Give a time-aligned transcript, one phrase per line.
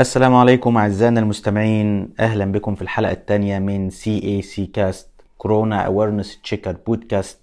[0.00, 2.14] السلام عليكم أعزائنا المستمعين.
[2.20, 7.38] أهلا بكم في الحلقة الثانية من CAC Cast Corona Awareness Checker podcast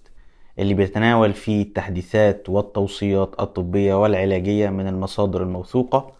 [0.58, 6.12] اللي بيتناول فيه التحديثات والتوصيات الطبية والعلاجية من المصادر الموثوقة.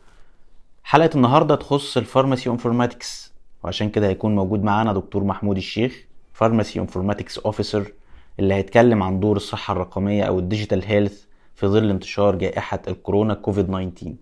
[0.84, 3.32] حلقة النهاردة تخص ال pharmacy informatics
[3.64, 7.93] وعشان كده هيكون موجود معانا دكتور محمود الشيخ pharmacy informatics officer
[8.41, 11.25] اللي هيتكلم عن دور الصحة الرقمية أو ال digital health
[11.55, 14.14] في ظل انتشار جائحة الكورونا كوفيد 19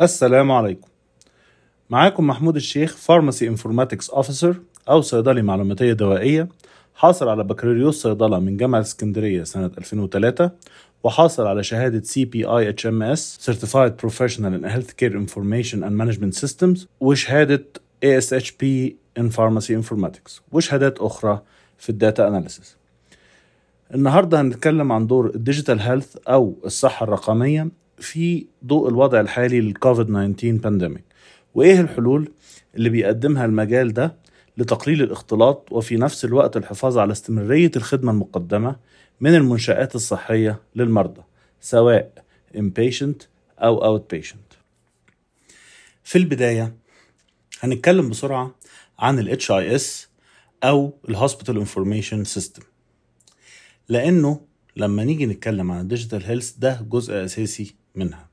[0.00, 0.88] السلام عليكم.
[1.90, 4.56] معاكم محمود الشيخ pharmacy informatics officer
[4.88, 6.48] أو صيدلي معلوماتية دوائية
[6.94, 10.50] حاصل على بكالوريوس صيدلة من جامعة اسكندرية سنة 2003
[11.04, 15.92] وحاصل على شهادة سي بي اي اتش ام اس Certified Professional in Healthcare Information and
[16.02, 17.64] Management Systems وشهادة
[18.04, 21.42] ASHP in Pharmacy Informatics وشهادات أخرى
[21.78, 22.76] في ال data analysis.
[23.94, 27.68] النهارده هنتكلم عن دور ال digital health أو الصحة الرقمية
[28.00, 31.04] في ضوء الوضع الحالي للكوفيد 19 pandemic
[31.54, 32.32] وإيه الحلول
[32.74, 34.16] اللي بيقدمها المجال ده
[34.58, 38.76] لتقليل الاختلاط وفي نفس الوقت الحفاظ على استمرارية الخدمة المقدمة
[39.20, 41.22] من المنشآت الصحية للمرضى
[41.60, 42.24] سواء
[42.56, 43.24] inpatient
[43.58, 44.56] أو outpatient.
[46.04, 46.74] في البداية
[47.60, 48.54] هنتكلم بسرعة
[48.98, 49.82] عن ال HIS
[50.64, 52.62] أو ال Hospital Information System.
[53.88, 54.40] لأنه
[54.76, 58.28] لما نيجي نتكلم عن ال digital health ده جزء أساسي منها.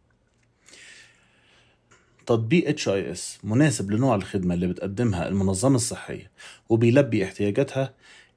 [2.25, 6.31] تطبيق HIS مناسب لنوع الخدمة اللي بتقدمها المنظمة الصحية
[6.69, 7.93] وبيلبي احتياجاتها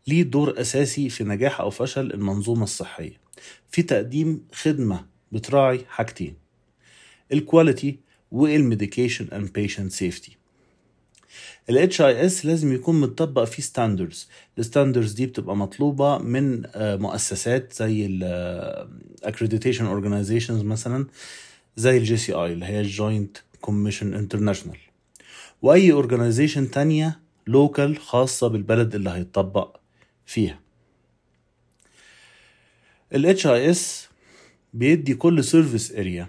[0.06, 3.20] ليه دور أساسي في نجاح أو فشل المنظومة الصحية
[3.70, 6.34] في تقديم خدمة بتراعي حاجتين
[7.32, 7.98] ال quality
[8.30, 10.36] وال medication and patient safety
[11.70, 18.06] ال HIS لازم يكون متطبق فيه standards ال standards دي بتبقى مطلوبة من مؤسسات زي
[18.06, 18.88] ال
[19.24, 21.06] accreditation organizations مثلا
[21.76, 24.78] زي ال JCI اللي هي ال Joint Commission International
[25.62, 29.76] وأي organization تانية local خاصة بالبلد اللي هيتطبق
[30.26, 30.60] فيها.
[33.14, 33.78] ال HIS
[34.74, 36.28] بيدي كل service area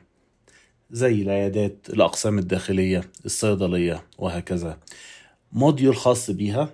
[0.91, 4.77] زي العيادات الأقسام الداخلية الصيدلية وهكذا.
[5.51, 6.69] module خاص بيها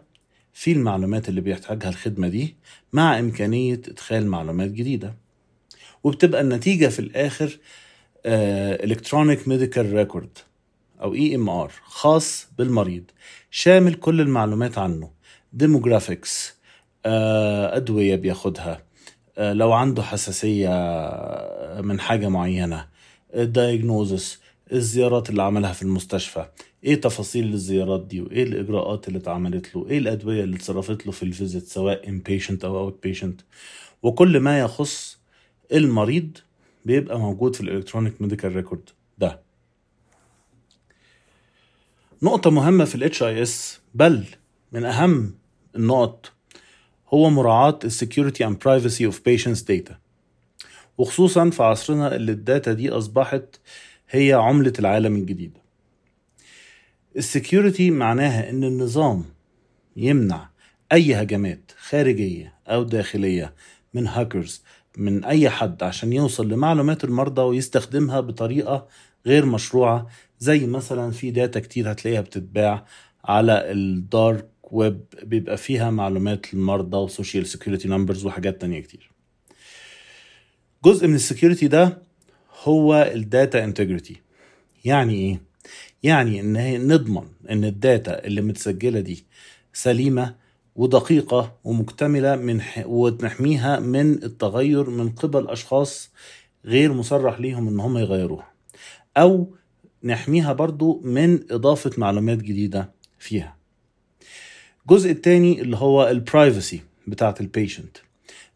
[0.54, 2.56] في المعلومات اللي بيحتاجها الخدمة دي
[2.94, 5.14] مع إمكانية إدخال معلومات جديدة.
[6.04, 7.58] وبتبقى النتيجة في الآخر
[8.26, 10.38] electronic medical record
[11.02, 13.04] أو EMR خاص بالمريض
[13.52, 15.12] شامل كل المعلومات عنه.
[15.54, 16.56] demographics
[17.06, 18.84] أدوية بياخدها
[19.40, 20.70] لو عنده حساسية
[21.82, 22.97] من حاجة معينة
[23.34, 24.40] ال diagnosis
[24.74, 26.46] الزيارات اللي عملها في المستشفى.
[26.84, 31.24] إيه تفاصيل الزيارات دي؟ وإيه الإجراءات اللي اتعملت له؟ إيه الأدوية اللي اتصرفت له في
[31.24, 33.42] ال visit سواء inpatient أو outpatient
[34.04, 35.18] وكل ما يخص
[35.74, 36.38] المريض
[36.86, 39.40] بيبقى موجود في ال electronic medical record ده.
[42.24, 44.26] نقطة مهمة في ال HIS بل
[44.72, 45.36] من أهم
[45.76, 46.32] النقط
[47.14, 49.94] هو مراعاة ال security and privacy of patients data.
[50.98, 53.56] وخصوصا في عصرنا اللي ال data دي أصبحت
[54.10, 55.58] هي عملة العالم الجديد.
[57.18, 59.26] ال security معناها إن النظام
[59.96, 60.50] يمنع
[60.92, 63.54] أي هجمات خارجية أو داخلية
[63.94, 64.64] من هاكرز
[64.98, 68.88] من أي حد عشان يوصل لمعلومات المرضى ويستخدمها بطريقة
[69.26, 70.08] غير مشروعة
[70.40, 72.86] زي مثلا في data كتير هتلاقيها بتتباع
[73.26, 79.12] على ال dark web بيبقى فيها معلومات المرضى و social security numbers وحاجات تانية كتير.
[80.86, 81.98] جزء من ال security ده
[82.64, 84.22] هو ال data integrity.
[84.86, 85.42] يعني إيه؟
[86.04, 89.26] يعني إن هي نضمن إن ال data اللي متسجلة دي
[89.74, 90.36] سليمة
[90.76, 92.84] ودقيقة ومكتملة من ح...
[92.88, 96.12] ونحميها من التغير من قبل أشخاص
[96.66, 98.52] غير مصرح ليهم إن هم يغيروها.
[99.18, 99.56] أو
[100.04, 103.58] نحميها برضو من إضافة معلومات جديدة فيها.
[104.82, 107.98] الجزء التاني اللي هو ال privacy بتاعت ال patient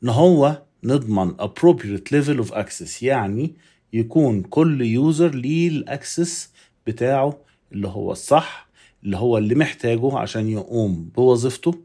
[0.04, 3.56] إن هو نضمن appropriate level of access يعني
[3.94, 6.50] يكون كل user ليه ال access
[6.88, 7.38] بتاعه
[7.72, 8.70] اللي هو الصح
[9.04, 11.76] اللي هو اللي محتاجه عشان يقوم بوظيفته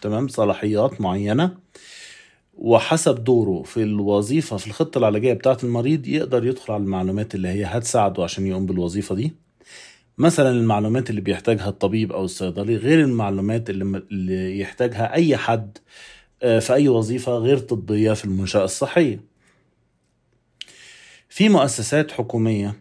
[0.00, 1.56] تمام؟ صلاحيات معينة.
[2.54, 7.64] وحسب دوره في الوظيفة في الخطة العلاجية بتاعة المريض يقدر يدخل على المعلومات اللي هي
[7.64, 9.32] هتساعده عشان يقوم بالوظيفة دي.
[10.18, 15.78] مثلا المعلومات اللي بيحتاجها الطبيب أو الصيدلي غير المعلومات اللي, اللي يحتاجها أي حد
[16.40, 19.20] في أي وظيفة غير طبية في المنشأة الصحية
[21.28, 22.74] في مؤسسات حكومية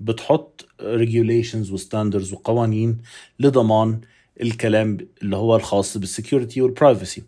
[0.00, 2.98] بتحط regulations وستاندرز وقوانين
[3.40, 4.00] لضمان
[4.40, 7.22] الكلام اللي هو الخاص بال security وال privacy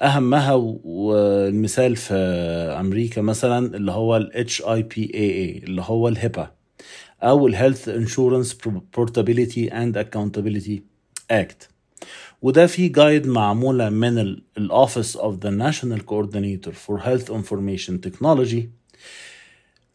[0.00, 0.52] أهمها
[0.84, 2.14] والمثال في
[2.80, 6.52] أمريكا مثلا اللي هو ال HIPAA اللي هو ال HIPAA
[7.22, 8.54] أو ال Health Insurance
[8.96, 10.80] Portability and Accountability
[11.32, 11.75] Act.
[12.46, 17.98] وده في guide معمولة من ال ال Office of the National Coordinator for Health Information
[18.08, 18.62] Technology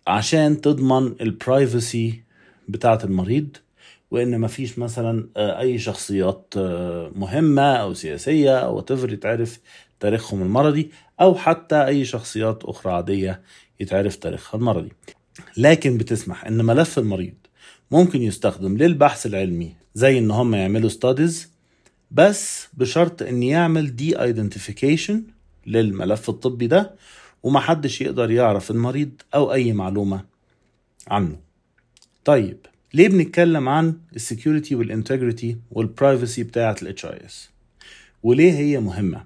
[0.07, 2.23] عشان تضمن ال privacy
[2.69, 3.57] بتاعة المريض
[4.11, 9.59] وإن مفيش مثلا آه، أي شخصيات آه، مهمة أو سياسية أو تفر يتعرف
[9.99, 13.41] تاريخهم المرضي أو حتى أي شخصيات أخرى عادية
[13.79, 14.91] يتعرف تاريخها المرضي.
[15.57, 17.33] لكن بتسمح إن ملف المريض
[17.91, 21.50] ممكن يستخدم للبحث العلمي زي إن هم يعملوا studies
[22.11, 25.23] بس بشرط ان يعمل de-identification
[25.67, 26.95] للملف الطبي ده
[27.43, 30.25] ومحدش يقدر يعرف المريض أو أي معلومة
[31.07, 31.39] عنه.
[32.25, 32.57] طيب
[32.93, 37.49] ليه بنتكلم عن ال security وال integrity وال privacy بتاعة ال HIS
[38.23, 39.23] وليه هي مهمة؟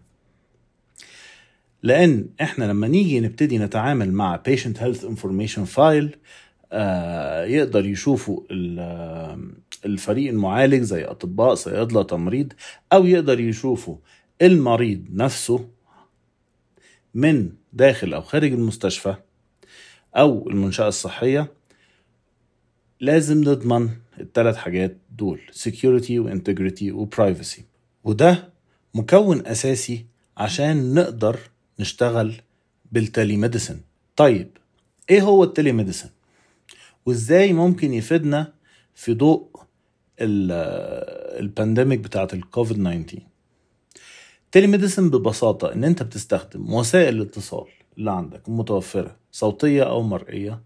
[1.84, 6.16] لأن إحنا لما نيجي نبتدي نتعامل مع patient health information file
[7.46, 8.42] يقدر يشوفوا
[8.80, 9.40] آه،
[9.86, 12.54] الفريق المعالج زي أطباء صيادلة تمريض
[12.94, 13.98] أو يقدر يشوفوا
[14.42, 15.68] المريض نفسه
[17.14, 19.16] من داخل أو خارج المستشفى
[20.16, 21.52] أو المنشأة الصحية.
[23.00, 23.90] لازم نضمن
[24.20, 27.64] الثلاث حاجات دول security و integrity و privacy
[28.04, 28.50] وده
[28.94, 30.06] مكون أساسي
[30.38, 31.40] عشان نقدر
[31.80, 32.34] نشتغل
[32.92, 33.80] بال telemedicine
[34.16, 34.58] طيب
[35.10, 36.10] إيه هو ال telemedicine
[37.06, 38.54] وإزاي ممكن يفيدنا
[38.96, 39.50] في ضوء
[40.22, 40.52] ال-
[41.40, 43.20] ال pandemic بتاعت الكوفيد 19
[44.52, 47.66] telemedicine ببساطة إن أنت بتستخدم وسائل الاتصال
[47.98, 50.62] اللي عندك متوفرة صوتية أو مرئية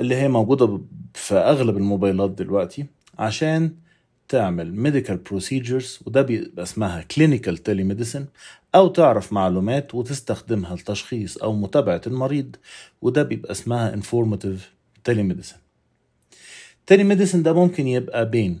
[0.00, 2.86] اللي هي موجودة ب- في أغلب الموبايلات دلوقتي
[3.18, 3.74] عشان
[4.28, 8.26] تعمل medical procedures وده بيبقى اسمها clinical telemedicine
[8.74, 12.56] أو تعرف معلومات وتستخدمها لتشخيص أو متابعة المريض
[13.02, 14.73] وده بيبقى اسمها informative
[15.04, 15.56] telemedicine
[16.86, 18.60] telemedicine ده ممكن يبقى بين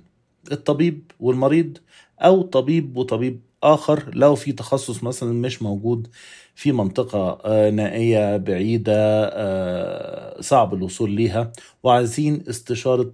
[0.52, 1.78] الطبيب والمريض
[2.20, 6.08] أو طبيب وطبيب آخر لو في تخصص مثلا مش موجود
[6.54, 8.94] في منطقة آه، نائية بعيدة
[9.32, 11.52] آه، صعب الوصول ليها
[11.82, 13.12] وعايزين استشارة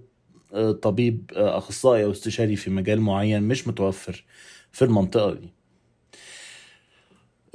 [0.53, 4.23] آه، طبيب أخصائي أو استشاري في مجال معين مش متوفر
[4.71, 5.49] في المنطقة دي.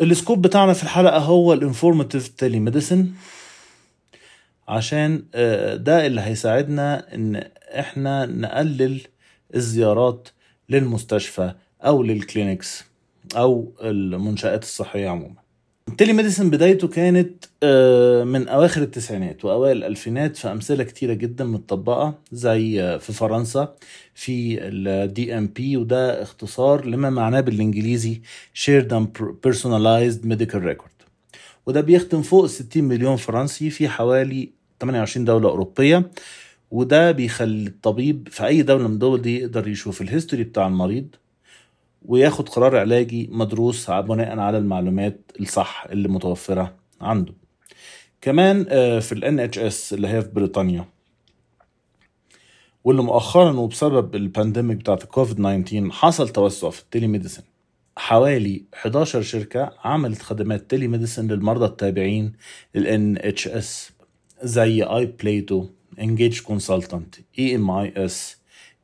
[0.02, 3.12] ال scope بتاعنا في الحلقة هو ال informative telemedicine
[4.68, 7.42] عشان آه، ده اللي هيساعدنا إن
[7.78, 9.00] إحنا نقلل
[9.54, 10.28] الزيارات
[10.68, 12.84] للمستشفى أو لل clinics
[13.36, 15.46] أو المنشآت الصحية عموما.
[15.88, 22.14] ال telemedicine بدايته كانت آه، من أواخر التسعينات وأوائل الألفينات في أمثلة كتيرة جدا متطبقة
[22.32, 23.74] زي آه، في فرنسا
[24.14, 28.20] في ال DMP وده اختصار لما معناه بالإنجليزي
[28.64, 30.96] shared and personalized medical record.
[31.66, 36.10] وده بيخدم فوق 60 مليون فرنسي في حوالي 28 دولة أوروبية
[36.70, 41.06] وده بيخلي الطبيب في أي دولة من الدول دي يقدر يشوف ال history بتاع المريض
[42.02, 47.32] وياخد قرار علاجي مدروس بناء على المعلومات الصح اللي متوفرة عنده.
[48.20, 50.84] كمان آه، في ال NHS اللي هي في بريطانيا
[52.84, 57.42] واللي مؤخرا وبسبب ال pandemic بتاعت الكوفيد 19 حصل توسع في ال telemedicine
[57.96, 62.32] حوالي 11 شركة عملت خدمات telemedicine للمرضى التابعين
[62.74, 63.95] لل NHS
[64.42, 65.66] زي اي بليتو
[66.00, 68.36] انجيج كونسلتنت اي ام اي اس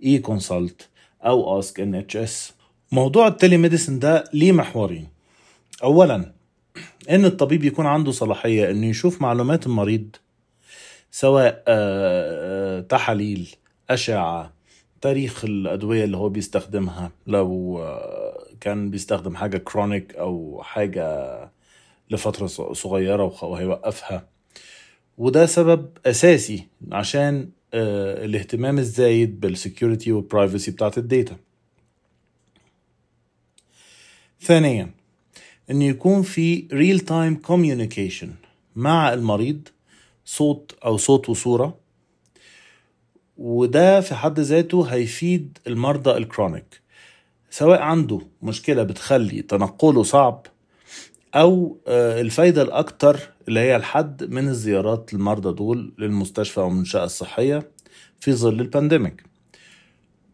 [0.05, 0.89] اي كونسلت
[1.25, 2.53] أو اسك ان اتش اس
[2.93, 5.09] موضوع ال telemedicine ده ليه محورين
[5.83, 6.33] اولا
[7.11, 10.17] إن الطبيب يكون عنده صلاحية إنه يشوف معلومات المريض
[11.11, 13.49] سواء آه، آه، تحاليل
[13.91, 14.53] أشعة
[15.01, 21.29] تاريخ الأدوية اللي هو بيستخدمها لو آه، كان بيستخدم حاجة chronic أو حاجة
[22.11, 24.32] لفترة صغيرة وهيوقفها.
[25.19, 31.37] وده سبب أساسي عشان آه، الاهتمام الزايد بال security وال privacy بتاعت ال data.
[34.41, 34.91] ثانيا
[35.71, 38.35] إن يكون في real time communication
[38.77, 39.69] مع المريض
[40.25, 41.79] صوت أو صوت وصورة
[43.39, 46.81] وده في حد ذاته هيفيد المرضى ال chronic
[47.51, 50.47] سواء عنده مشكلة بتخلي تنقله صعب
[51.35, 57.71] أو آه، الفايدة الأكتر اللي هي الحد من الزيارات للمرضى دول للمستشفى أو المنشاه الصحية
[58.21, 59.23] في ظل البانديميك.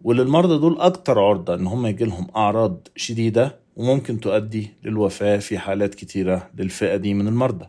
[0.02, 6.50] وللمرضى دول أكتر عرضة إن هم يجيلهم أعراض شديدة وممكن تؤدي للوفاة في حالات كتيرة
[6.54, 7.66] للفئة دي من المرضى.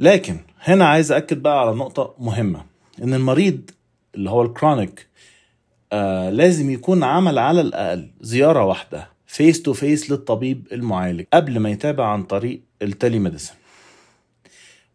[0.00, 2.64] لكن هنا عايز أكد بقى على نقطة مهمة
[3.02, 3.70] إن المريض
[4.14, 5.06] اللي هو ال chronic
[5.92, 11.70] آه لازم يكون عمل على الأقل زيارة واحدة face to face للطبيب المعالج قبل ما
[11.70, 13.54] يتابع عن طريق ال telemedicine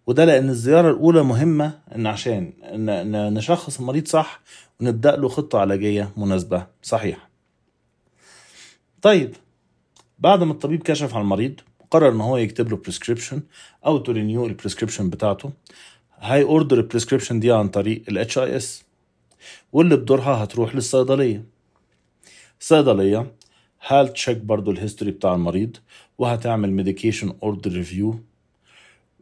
[0.08, 2.54] وده لأن الزيارة الأولى مهمة إن عشان
[3.34, 4.42] نشخص المريض صح
[4.82, 7.30] ونبدأ له خطة علاجية مناسبة صحيحة.
[9.02, 9.36] طيب
[10.20, 11.60] بعد ما الطبيب كشف على المريض
[11.92, 13.42] قرر إن هو يكتب له prescription
[13.86, 15.52] أو ت renew ال prescription بتاعته
[16.20, 18.84] هي order ال prescription دي عن طريق ال HIS
[19.74, 21.44] واللي بدورها هتروح للصيدلية.
[22.62, 23.32] الصيدلية
[23.88, 25.78] هت check برضو ال history بتاع المريض
[26.18, 28.20] وهتعمل medication order review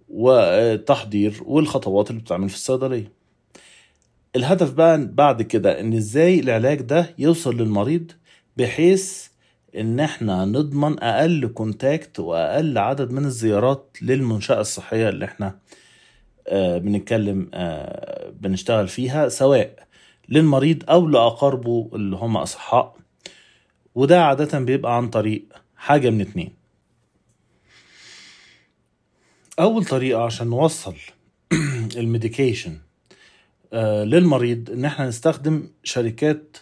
[0.09, 3.11] وتحضير والخطوات اللي بتتعمل في الصيدلية.
[4.35, 8.11] الهدف بقى بعد كده إن إزاي العلاج ده يوصل للمريض
[8.57, 9.27] بحيث
[9.77, 15.59] إن إحنا نضمن أقل contact وأقل عدد من الزيارات للمنشأة الصحية اللي إحنا
[16.47, 19.87] آه، بنتكلم آه، بنشتغل فيها سواء
[20.29, 23.00] للمريض أو لأقاربه اللي هم أصحاء.
[23.95, 25.45] وده عادة بيبقى عن طريق
[25.75, 26.53] حاجة من اتنين.
[29.59, 30.95] أول طريقة عشان نوصل
[31.97, 32.77] ال medication
[33.73, 36.57] آه، للمريض إن إحنا نستخدم شركات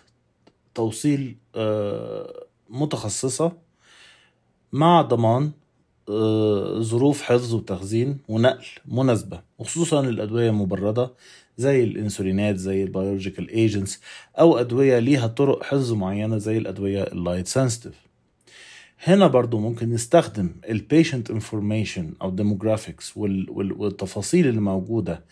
[0.75, 3.51] توصيل آه، متخصصة
[4.74, 5.51] مع ضمان
[6.09, 11.12] آه، ظروف حفظ وتخزين ونقل مناسبة وخصوصا الأدوية المبردة
[11.60, 14.01] زي الانسولينات زي ال biological agents
[14.39, 17.94] أو أدوية ليها طرق حفظ معينة زي الأدوية ال light sensitive
[19.04, 22.30] هنا برضو ممكن نستخدم ال patient information أو
[23.50, 25.24] وال- والتفاصيل اللي موجوده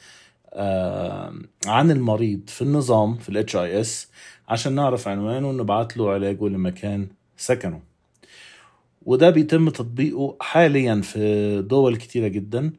[0.53, 1.34] آه،
[1.65, 4.07] عن المريض في النظام في ال HIS
[4.50, 7.07] عشان نعرف عنوانه ونبعت له علاجه لمكان
[7.38, 7.79] سكنه.
[9.05, 12.72] وده بيتم تطبيقه حاليا في دول كتيرة جدا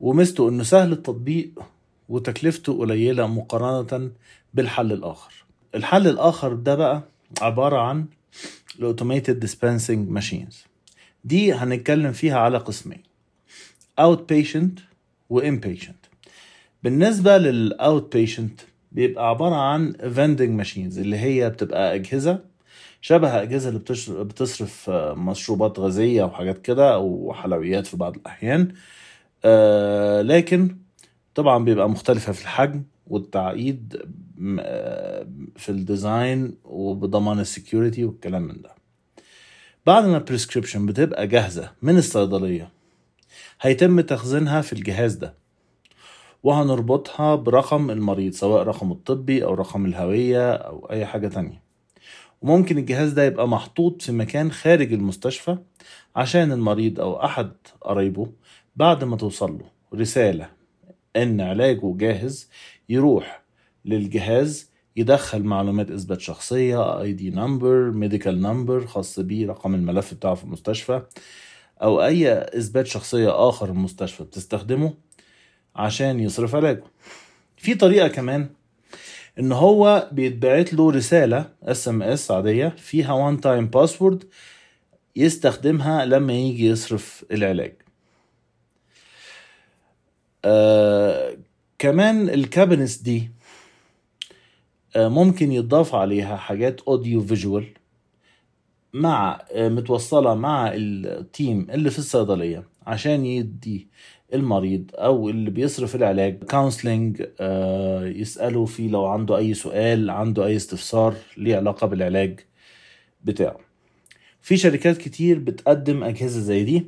[0.00, 1.50] وميزته إنه سهل التطبيق
[2.08, 4.10] وتكلفته قليلة مقارنة
[4.54, 5.44] بالحل الآخر.
[5.74, 7.02] الحل الآخر ده بقى
[7.40, 8.06] عبارة عن
[8.78, 10.64] ال automated dispensing machines
[11.24, 13.02] دي هنتكلم فيها على قسمين
[13.98, 14.78] outpatient
[16.82, 17.36] بالنسبة
[18.16, 18.60] patient
[18.92, 22.40] بيبقى عبارة عن vending machines اللي هي بتبقى أجهزة
[23.00, 28.74] شبه أجهزة اللي بتصرف آه، مشروبات غازية وحاجات كده أو حلويات في بعض الأحيان.
[29.44, 30.76] آه، لكن
[31.34, 34.02] طبعا بيبقى مختلفة في الحجم والتعقيد
[34.60, 35.26] آه،
[35.56, 38.74] في ال design وبضمان ال security والكلام من ده.
[39.86, 42.68] بعد ما البريسكريبشن بتبقى جاهزة من الصيدلية
[43.60, 45.34] هيتم تخزينها في الجهاز ده
[46.42, 51.62] وهنربطها برقم المريض سواء رقمه الطبي أو رقم الهوية أو أي حاجة تانية.
[52.42, 55.56] وممكن الجهاز ده يبقى محطوط في مكان خارج المستشفى
[56.16, 58.32] عشان المريض أو أحد قرايبه
[58.76, 59.98] بعد ما توصل له.
[60.00, 60.48] رسالة
[61.16, 62.48] إن علاجه جاهز
[62.88, 63.42] يروح
[63.84, 70.44] للجهاز يدخل معلومات إثبات شخصية ID number medical number خاص بيه رقم الملف بتاعه في
[70.44, 71.02] المستشفى
[71.82, 74.94] أو أي إثبات شخصية آخر المستشفى بتستخدمه
[75.76, 76.84] عشان يصرف علاجه.
[77.56, 78.48] في طريقة كمان
[79.38, 84.24] إن هو بيتبعت له رسالة SMS عادية فيها one time password
[85.16, 87.74] يستخدمها لما يجي يصرف العلاج.
[90.44, 91.36] آه
[91.78, 93.30] كمان ال cabinets دي
[94.96, 97.66] آه ممكن يتضاف عليها حاجات audio visual
[98.92, 103.88] مع آه متوصلة مع ال team اللي في الصيدلية عشان يدي
[104.34, 107.20] المريض أو اللي بيصرف العلاج counseling
[108.20, 112.40] يسأله فيه لو عنده أي سؤال عنده أي استفسار ليه علاقة بالعلاج
[113.24, 113.56] بتاعه.
[114.42, 116.86] في شركات كتير بتقدم أجهزة زي دي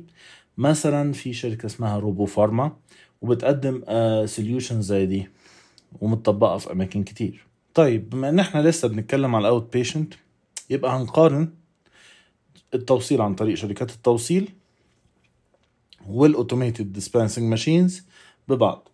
[0.57, 2.71] مثلا في شركة اسمها Robopharma.
[3.21, 3.81] وبتقدم
[4.25, 5.29] solution زي دي
[6.01, 7.47] ومتطبقة في أماكن كتير.
[7.73, 10.13] طيب بما إن إحنا لسه بنتكلم على ال outpatient
[10.69, 11.53] يبقى هنقارن
[12.73, 14.49] التوصيل عن طريق شركات التوصيل
[16.07, 18.03] وال automated dispensing machines
[18.47, 18.89] ببعض.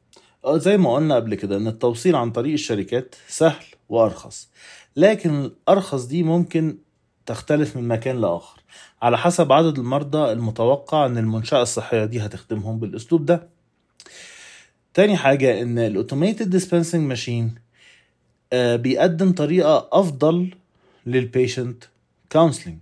[0.45, 4.49] آه، زي ما قلنا قبل كده إن التوصيل عن طريق الشركات سهل وأرخص
[4.95, 6.77] لكن الأرخص دي ممكن
[7.25, 8.59] تختلف من مكان لآخر.
[9.01, 13.49] على حسب عدد المرضى المتوقع إن المنشأة الصحية دي هتخدمهم بالأسلوب ده.
[14.93, 17.55] تاني حاجة إن ال automated dispensing machine
[18.53, 20.53] بيقدم طريقة أفضل
[21.05, 21.83] لل patient
[22.31, 22.77] counseling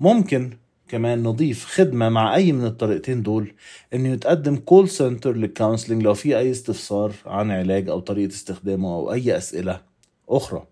[0.00, 0.56] ممكن
[0.88, 3.52] كمان نضيف خدمة مع أي من الطريقتين دول
[3.94, 8.88] إنه يتقدم call center لل counseling لو في أي استفسار عن علاج أو طريقة استخدامه
[8.94, 9.82] أو أي أسئلة
[10.28, 10.66] أخرى.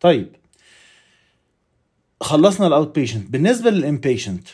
[0.00, 0.28] طيب
[2.20, 4.48] خلصنا ال outpatient بالنسبة لل inpatient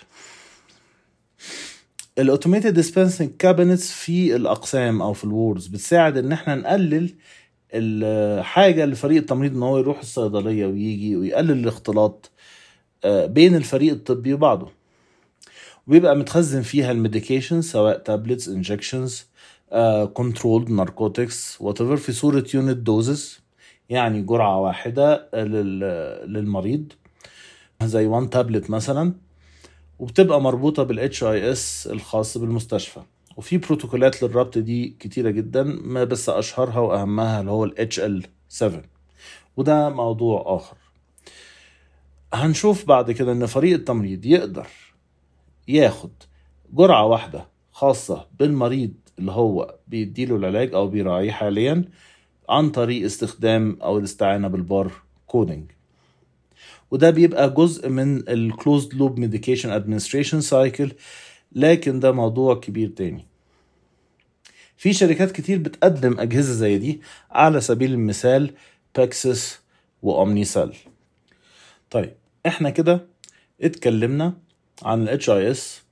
[2.19, 7.15] ال automated dispensing cabinets في الأقسام أو في ال wards بتساعد إن إحنا نقلل
[7.75, 12.31] الحاجة لفريق التمريض إن هو يروح الصيدلية ويجي ويقلل الاختلاط
[13.05, 14.69] آه، بين الفريق الطبي وبعضه.
[15.87, 19.27] وبيبقى متخزن فيها ال medication سواء tablets injections
[20.15, 23.41] controlled narcotics whatever في صورة unit doses
[23.89, 26.93] يعني جرعة واحدة لل- للمريض.
[27.83, 29.13] زي 1 تابلت مثلا.
[30.03, 33.01] وبتبقى مربوطة بال HIS الخاص بالمستشفى.
[33.37, 38.83] وفي بروتوكولات للربط دي كتيرة جدا ما بس أشهرها وأهمها اللي هو ال HL 7
[39.57, 40.77] وده موضوع آخر.
[42.35, 44.67] هنشوف بعد كده إن فريق التمريض يقدر
[45.69, 46.11] ياخد
[46.73, 51.85] جرعة واحدة خاصة بالمريض اللي هو بيديله العلاج أو بيراعيه حاليا
[52.49, 54.93] عن طريق استخدام أو الاستعانة بال bar
[55.27, 55.71] coding
[56.93, 60.93] وده بيبقى جزء من ال closed loop medication administration cycle
[61.53, 63.25] لكن ده موضوع كبير تاني.
[64.77, 68.51] في شركات كتير بتقدم أجهزة زي دي على سبيل المثال
[68.97, 69.61] Pyxis
[70.03, 70.75] و Omnicell
[71.91, 72.13] طيب
[72.47, 73.07] إحنا كده
[73.63, 74.35] اتكلمنا
[74.83, 75.83] عن ال HIS وال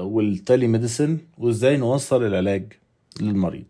[0.00, 2.72] telemedicine وإزاي نوصل العلاج
[3.20, 3.64] للمريض.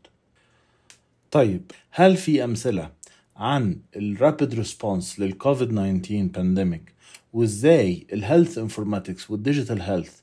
[1.31, 2.91] طيب هل في أمثلة
[3.37, 6.95] عن ال rapid response لل COVID 19 pandemic
[7.33, 10.21] وازاي ال health informatics وال digital health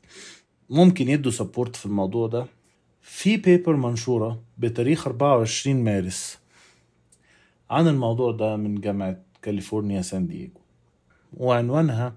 [0.70, 2.46] ممكن يدوا support في الموضوع ده.
[3.01, 6.38] في paper منشورة بتاريخ 24 مارس
[7.70, 10.62] عن الموضوع ده من جامعة كاليفورنيا سان دييغو.
[11.34, 12.16] وعنوانها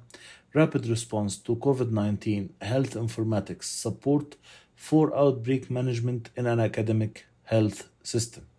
[0.59, 4.37] Rapid Response to COVID-19 Health Informatics Support
[4.77, 8.52] for Outbreak Management in an Academic Health System.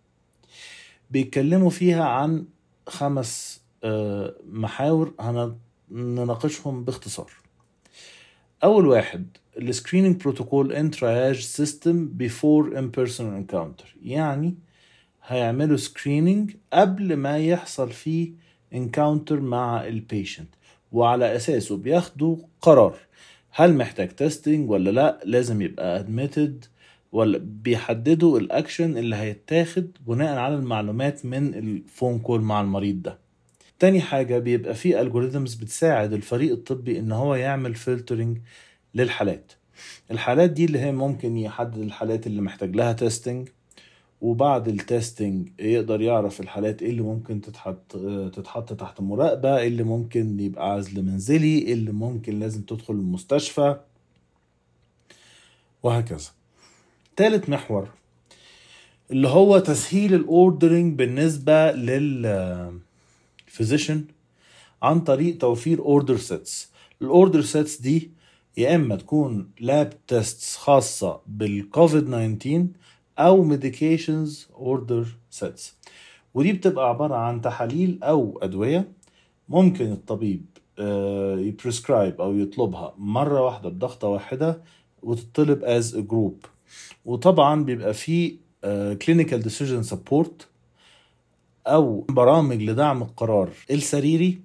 [1.13, 2.46] بيتكلموا فيها عن
[2.88, 7.32] خمس آه، محاور هنناقشهم باختصار.
[8.63, 9.27] أول واحد
[9.58, 14.55] ال screening protocol and triage system before in personal encounter يعني
[15.25, 18.32] هيعملوا screening قبل ما يحصل فيه
[18.74, 20.50] encounter مع ال patient
[20.91, 22.98] وعلى أساسه بياخدوا قرار.
[23.51, 26.66] هل محتاج testing ولا لا؟ لازم يبقى admitted
[27.13, 33.17] ولا بيحددوا الاكشن اللي هيتاخد بناء على المعلومات من ال phone call مع المريض ده.
[33.79, 38.38] تاني حاجة بيبقى في algorithms بتساعد الفريق الطبي إن هو يعمل filtering
[38.95, 39.52] للحالات.
[40.12, 43.50] الحالات دي اللي هي ممكن يحدد الحالات اللي محتاج لها testing
[44.21, 47.97] وبعد ال testing يقدر يعرف الحالات إيه اللي ممكن تتحط
[48.34, 53.80] تتحط تحت مراقبة إيه اللي ممكن يبقى عزل منزلي إيه اللي ممكن لازم تدخل المستشفى
[55.84, 56.30] وهكذا.
[57.15, 57.88] تالت محور
[59.12, 64.06] اللي هو تسهيل ال ordering بالنسبة لل physician
[64.82, 68.12] عن طريق توفير order sets ال order sets دي
[68.58, 72.08] يا إما تكون lab tests خاصة بالكوفيد
[72.39, 72.67] 19
[73.19, 75.76] أو medications order sets
[76.34, 78.91] ودي بتبقى عبارة عن تحاليل أو أدوية
[79.49, 80.45] ممكن الطبيب
[81.39, 84.62] ي prescribe أو يطلبها مرة واحدة بضغطة واحدة
[85.04, 86.46] وتطلب as group
[87.06, 88.36] وطبعا بيبقى في
[89.06, 90.48] clinical decision support
[91.68, 93.50] أو برامج لدعم القرار.
[93.72, 94.42] السريري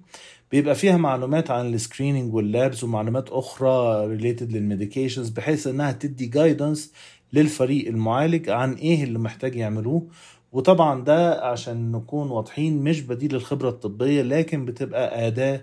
[0.51, 5.91] بيبقى فيها معلومات عن ال screening وال labs ومعلومات أخرى related لل medications بحيث إنها
[5.91, 6.93] تدي guidance
[7.33, 10.07] للفريق المعالج عن إيه اللي محتاج يعملوه.
[10.51, 15.61] وطبعا ده عشان نكون واضحين مش بديل الخبرة الطبية لكن بتبقى أداة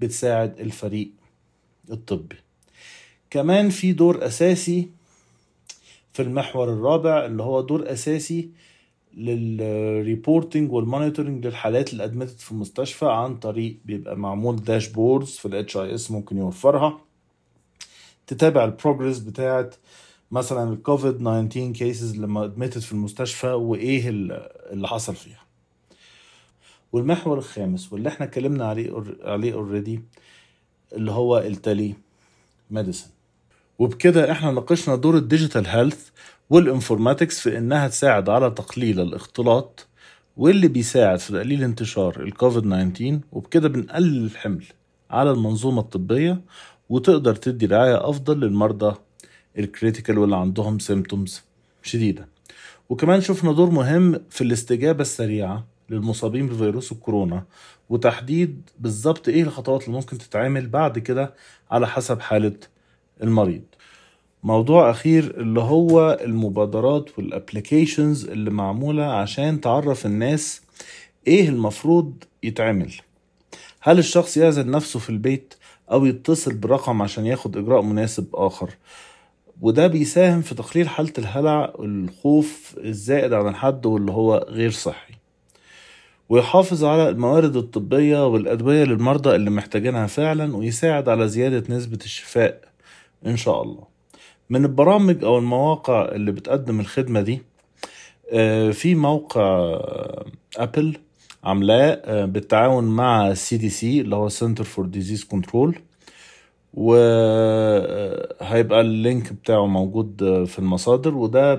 [0.00, 1.10] بتساعد الفريق
[1.90, 2.36] الطبي.
[3.30, 4.88] كمان في دور أساسي
[6.18, 8.50] في المحور الرابع اللي هو دور أساسي
[9.14, 15.46] لل reporting وال monitoring للحالات اللي admitted في المستشفى عن طريق بيبقى معمول dashboards في
[15.48, 17.00] ال HIS ممكن يوفرها.
[18.26, 19.74] تتابع ال progress بتاعت
[20.30, 25.42] مثلا الكوفيد 19 cases لما admitted في المستشفى وإيه اللي حصل فيها.
[26.92, 30.00] والمحور الخامس واللي إحنا اتكلمنا عليه عليه already
[30.92, 31.94] اللي هو ال
[32.70, 33.10] telemedicine
[33.78, 36.08] وبكده إحنا ناقشنا دور ال digital health
[36.50, 39.86] وال informatics في إنها تساعد على تقليل الاختلاط
[40.36, 44.64] واللي بيساعد في تقليل انتشار الكوفيد 19 وبكده بنقلل الحمل
[45.10, 46.40] على المنظومة الطبية
[46.88, 48.94] وتقدر تدي رعاية أفضل للمرضى
[49.58, 51.42] ال critical واللي عندهم symptoms
[51.82, 52.28] شديدة.
[52.88, 57.44] وكمان شفنا دور مهم في الاستجابة السريعة للمصابين بفيروس الكورونا
[57.88, 61.34] وتحديد بالظبط إيه الخطوات اللي ممكن تتعمل بعد كده
[61.70, 62.52] على حسب حالة
[63.22, 63.62] المريض.
[64.42, 70.62] موضوع أخير اللي هو المبادرات وال applications اللي معمولة عشان تعرف الناس
[71.26, 72.92] إيه المفروض يتعمل.
[73.80, 75.54] هل الشخص يعزل نفسه في البيت
[75.92, 78.70] أو يتصل برقم عشان ياخد إجراء مناسب آخر؟
[79.60, 85.14] وده بيساهم في تقليل حالة الهلع الخوف الزائد عن الحد واللي هو غير صحي.
[86.28, 92.67] ويحافظ على الموارد الطبية والأدوية للمرضى اللي محتاجينها فعلا ويساعد على زيادة نسبة الشفاء
[93.26, 93.84] إن شاء الله.
[94.50, 97.42] من البرامج أو المواقع اللي بتقدم الخدمة دي
[98.32, 100.96] آه، في موقع آه، Apple
[101.44, 105.78] عاملاه آه، بالتعاون مع CDC اللي هو Center for Disease Control
[106.74, 111.54] وهيبقى ال link بتاعه موجود في المصادر وده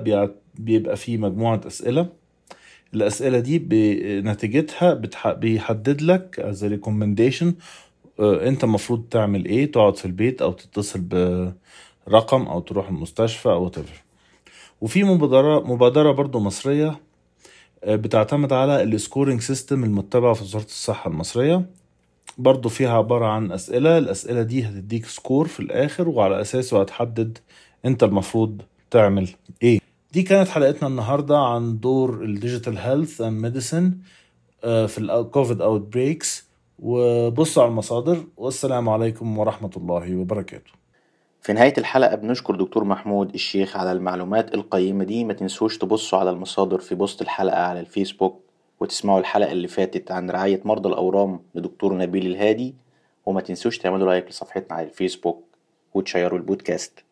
[0.56, 2.08] بيبقى فيه مجموعة أسئلة.
[2.93, 4.93] الأسئلة دي بنتيجتها
[5.34, 7.45] بيحدد لك as a recommendation
[8.19, 11.01] انت المفروض تعمل إيه؟ تقعد في البيت أو تتصل
[12.08, 14.10] برقم أو تروح المستشفى أو whatever.
[14.82, 16.99] وفي مبادرة مبادرة برضو مصرية
[17.84, 21.65] آه، بتعتمد على ال scoring system المتبع في وزارة الصحة المصرية.
[22.38, 27.38] برضو فيها عبارة عن أسئلة الأسئلة دي هتديك score في الآخر وعلى أساسه هتحدد
[27.86, 29.29] أنت المفروض تعمل
[29.63, 29.79] إيه.
[30.13, 33.97] دي كانت حلقتنا النهاردة عن دور ال digital health and medicine
[34.62, 36.48] في الكوفيد outbreaks
[36.81, 40.71] وبصوا على المصادر والسلام عليكم ورحمة الله وبركاته.
[41.41, 45.23] في نهاية الحلقة بنشكر دكتور محمود الشيخ على المعلومات القيمة دي.
[45.23, 48.39] ما تنسوش تبصوا على المصادر في post الحلقة على الفيسبوك
[48.79, 52.75] وتسمعوا الحلقة اللي فاتت عن رعاية مرضى الأورام لدكتور نبيل الهادي.
[53.25, 55.43] وما تنسوش تعملوا like لصفحتنا على الفيسبوك
[55.93, 57.03] وتشيروا البودكاست.